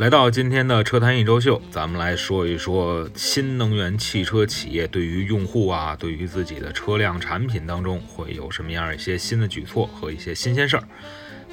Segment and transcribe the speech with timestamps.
[0.00, 10.84] 来到今天的车谈一周秀，咱们来说一说新能源汽车企业对于用户啊，对于自己的车辆产品当中会有什么样一些新的举措和一些新鲜事儿。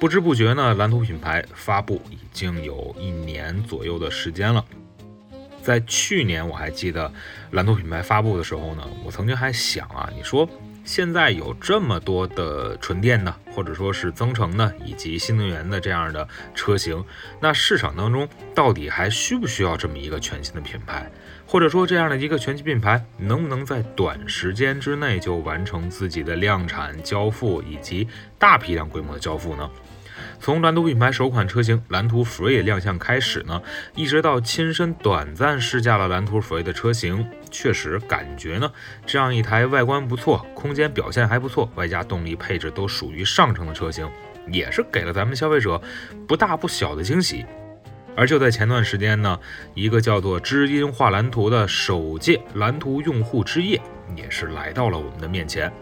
[0.00, 4.64] 不知不觉呢，蓝图品牌发布已经有一年左右的时间了。
[5.62, 7.12] 在去年我还记得
[7.52, 10.48] 蓝图品牌发布的时候呢，我曾经还想啊，你说。
[10.84, 17.04] 现在有这么多的纯电的，或者说是增程的，以及新能源的这样的车型，
[17.40, 21.10] 那市场当中到底还需不需要这么一个全新的品牌？
[21.46, 29.70] 或者说这样的一个全新品牌，能不能在短时间之内就完成自己的量产交付以及大批量规模的交付呢？
[30.42, 33.62] 从蓝图品牌首款车型蓝图 Free 亮相开始呢，
[33.94, 38.68] 一直到亲身短暂试驾了蓝图 Free 的车型，确实感觉呢，
[39.06, 44.10] 这样一台外观不错、空间表现还不错、外加动力配置都属于上乘的车型，
[44.50, 45.80] 也是给了咱们消费者
[46.26, 47.46] 不大不小的惊喜。
[48.16, 49.38] 而就在前段时间呢，
[49.74, 53.80] 一个叫做“知音画蓝图”的首届蓝图用户之夜
[54.16, 55.72] 也是来到了我们的面前，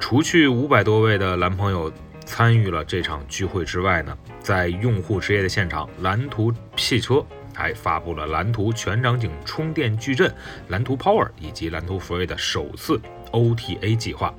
[0.00, 1.92] 除去五百多位的蓝朋友。
[2.28, 10.32] 参与了这场聚会之外呢，在用户之夜的现场，蓝图汽车还发布了蓝图全场景充电矩阵、
[10.68, 13.00] 蓝图 Power 以及蓝图 Free 的首次
[13.32, 14.32] OTA 计划，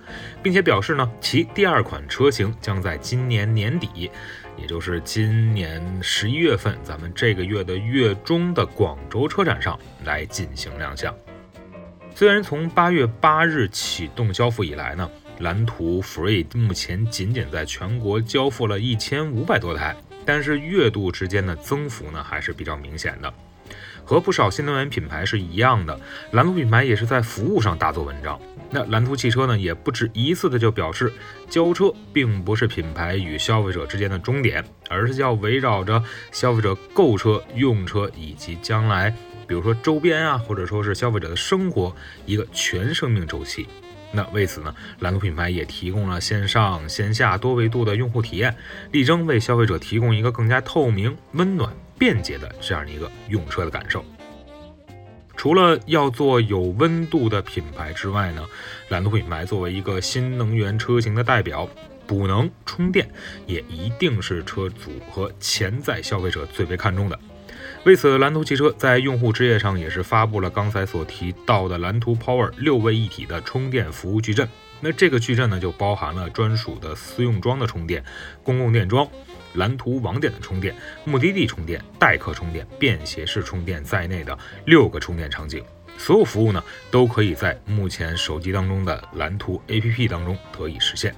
[0.44, 4.12] 并且表示呢，其第二款车型将在今年年底，
[4.56, 11.14] 也就是今年十一月份，咱们这个月的月中的广州车展上来进行亮相。
[12.14, 15.10] 虽然从八月八日启动交付以来呢。
[15.40, 19.96] 蓝图 Free 目前仅仅在全国交付了一千五百多台，
[20.26, 23.34] 但是月度之间的增幅呢还是比较明显的。
[24.04, 26.00] 和不少新能源品牌是一样的，
[26.32, 28.40] 蓝图品牌也是在服务上大做文章。
[28.72, 31.14] 那蓝图汽车呢也不止一次的就表示，
[31.50, 39.10] 交车并不是品牌与消费者之间的终点，而是要围绕着消费者购车、用车以及将来，
[39.48, 41.96] 比如说周边啊，或者说是消费者的生活
[42.26, 43.68] 一个全生命周期。
[44.12, 48.56] 那为此呢，蓝图品牌也提供了线上线下多维度的用户体验，
[48.92, 54.04] 力争为消费者提供一个更加透明、温暖、便捷的这样的一个用车的感受。
[55.38, 58.44] 除了要做有温度的品牌之外呢，
[58.90, 61.70] 蓝图品牌作为一个新能源车型的代表，
[62.06, 63.08] 补能充电
[63.46, 67.18] 也一定是车主和潜在消费者最为看重的。
[67.86, 74.48] 为此，蓝图汽车在用户之夜上也是发布了刚才所提到的蓝图 Power 六位一体的充电服务矩阵。
[74.82, 78.04] 那这个矩阵呢，就包含了专属的私用桩的充电、
[78.44, 79.08] 公共电桩、
[79.56, 85.64] 蓝图网点的充电、目的地充电、代客充电、便携式充电在内的六个充电场景。
[85.98, 91.14] 所有服务呢，都可以在目前手机当中的蓝图 APP 当中得以实现。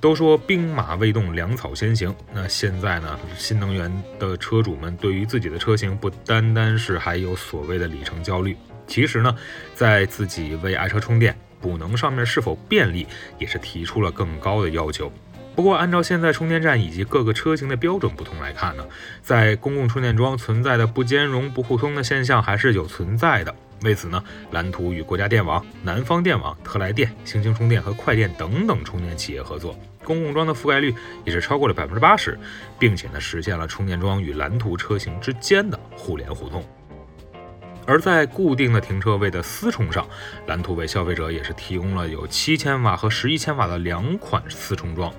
[0.00, 2.14] 都说兵马未动，粮草先行。
[2.32, 3.18] 那现在呢？
[3.36, 8.56] 新能源的车主们对于自己的车型，不单单是还有所谓的里程焦虑，
[8.86, 9.34] 其实呢，
[9.74, 13.08] 在自己为爱车充电补能上面是否便利，
[13.38, 15.12] 也是提出了更高的要求。
[15.56, 18.86] 不过，按照现在充电站以及各个车型的标准不同来看呢，
[19.20, 23.52] 在公共充电桩存在的不兼容、不互通的现象还是有存在的。
[23.82, 30.94] 为此呢，蓝图与国家电网、南方电网、特来电、星星充电和快电等等充电企业合作，公共桩的覆盖率
[31.24, 32.38] 也是超过了百分之八十，
[32.78, 36.64] 并且呢，实现了充电桩与蓝图车型之间的互联互通。
[37.88, 40.06] 而在固定的停车位的私充上，
[40.46, 45.10] 蓝图为消费者也是提供了有七千瓦和十一千瓦的两款私充桩。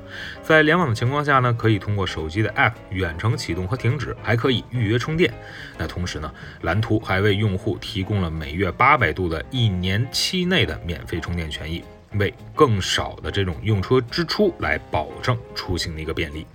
[0.44, 5.34] 在联网的情况下呢，可以通过手机的 App 远程启动和停止，还可以预约充电。
[5.80, 6.32] 那同时呢，
[6.62, 11.84] 蓝图还为用户提供了每月八百度的一年期内的免费充电权益，
[12.20, 16.46] 为更少的这种用车支出来保证出行的一个便利。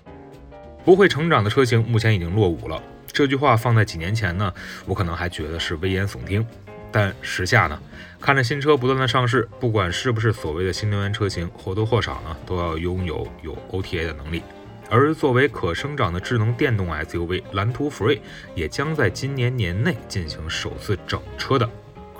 [0.84, 2.81] 不会成长的车型目前已经落伍了。
[3.12, 4.52] 这句话放在几年前呢，
[4.86, 6.44] 我可能还觉得是危言耸听，
[6.90, 7.80] 但时下呢，
[8.20, 14.42] 看着新车不断的上市，不管是不是所谓的新能源车型，或多或少呢，都要拥有有 OTA 的能力。
[14.90, 18.20] 而作为可生长的智能电动 SUV，蓝图 Free
[18.54, 21.68] 也将在今年年内进行首次整车的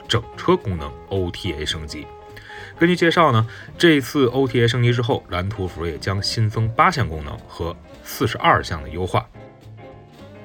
[0.08, 2.06] 整车功能 OTA 升级。
[2.78, 3.46] 根据介绍呢，
[3.76, 9.28] 这次 OTA 升级之后，蓝图 Free 将新增八项功能和四十二项的优化。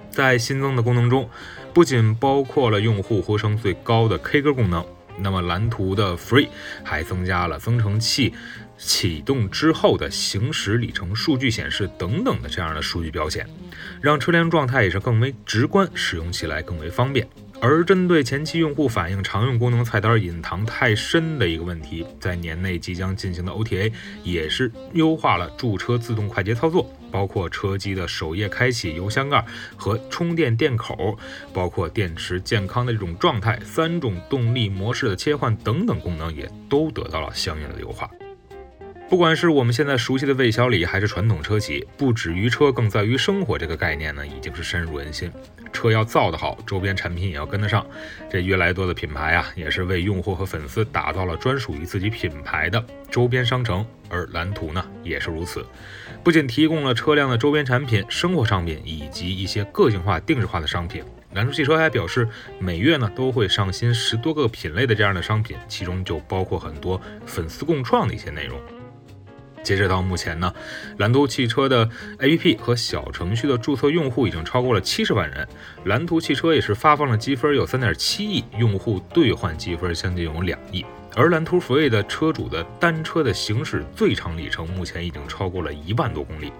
[0.09, 1.29] 在新增的功能中，
[1.73, 4.85] 不仅包括了用户呼声最高的 K 歌功能，
[5.17, 6.49] 那么蓝图的 Free
[6.83, 8.33] 还增加了增程器
[8.77, 13.45] 启动之后的行驶里程数据显示等等的这样的数据表现，
[14.01, 17.27] 让车辆状态也是更为直观，使用起来更为方便。
[17.61, 23.91] 而针对前期用户反映常用功能菜单隐藏太深的一个问题，在年内即将进行的 OTA
[24.23, 29.45] 也是优化了驻车自动快捷操作，包括车机的首页开启油箱盖
[29.75, 31.17] 和充电电口，
[31.53, 38.09] 包括电池健康的这种状态，三种动力模式的切换等等功能也都得到了相应的优化。
[39.09, 45.31] 不管是我们现在熟悉的魏小李，还是传统车企，不止于车，更在于生活这个概念呢，已经是深入人心。
[45.73, 47.83] 车要造得好，周边产品也要跟得上。
[48.29, 53.83] 这越来越多的品牌啊，也是为用户和粉丝打造了专属于自己品牌的周边商城。
[54.09, 55.65] 而蓝图呢，也是如此，
[56.23, 61.03] 不仅提供了车辆的周边产品、生活商品以及一些个性化、定制化的商品。
[61.33, 62.29] 蓝图汽车还表示，
[62.59, 68.59] 每月呢都会上新十多个品类的这样的商品，其中就包括很多粉丝共创的一些内容。
[69.63, 70.53] 截止到目前呢，
[70.97, 71.87] 蓝图汽车的
[72.19, 75.47] APP 和小程序的注册用户已经超过了七十万人。
[75.85, 80.85] 蓝图汽车也是发放了积分有三点七亿，用户兑换积分将近有两亿。
[81.15, 86.53] 而蓝图 Free 的车主的单车的行驶最长里程目前已经超过了一万多公里。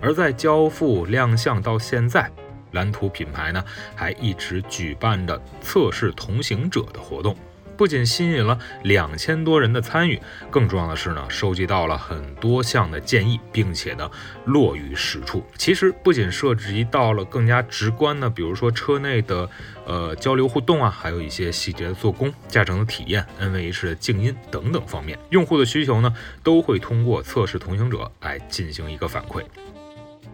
[0.00, 2.30] 而在交付亮相到现在，
[2.72, 3.64] 蓝图品牌呢
[3.94, 7.36] 还一直举办着测试同行者的活动。
[7.82, 14.08] 不仅吸引了两千多人的参与，更重要的是呢，收集到了很多项的建议，并且呢
[14.44, 15.44] 落于实处。
[15.58, 19.50] 其实不仅涉及到了更加直观的，比如说车内的
[19.84, 26.14] 呃交流互动啊，还有一些细节的做工、驾乘的体验、NVH 的静音等等方面，用户的需求呢
[26.44, 29.42] 都会通过测试同行者来进行一个反馈。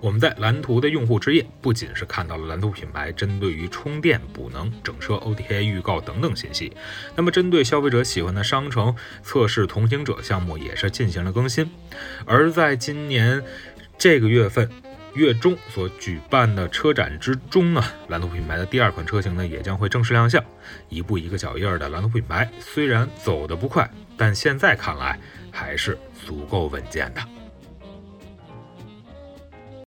[0.00, 6.72] 我们在蓝图的用户之夜，不仅是看到了蓝图品牌针对于充电、补能、整车 OTA 预告等等信息，
[7.16, 11.68] 那么针对消费者喜欢的商城测试同行者项目也是进行了更新。
[12.24, 13.42] 而在今年
[13.98, 14.70] 这个月份
[15.14, 20.42] 月中所举办的车展之中呢，蓝图品牌的第二款车型呢也将会正式亮相。
[20.88, 25.18] 一步一个脚印儿的蓝图品牌，虽然走得不快，但现在看来
[25.50, 27.20] 还是足够稳健的。